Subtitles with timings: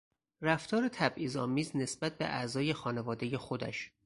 [0.41, 3.91] رفتار تبعیضآمیز نسبت به اعضای خانوادهی خودش